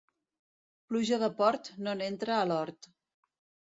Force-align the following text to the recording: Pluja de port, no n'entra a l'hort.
Pluja 0.93 1.21
de 1.25 1.31
port, 1.43 1.71
no 1.87 1.97
n'entra 2.03 2.39
a 2.43 2.53
l'hort. 2.53 2.95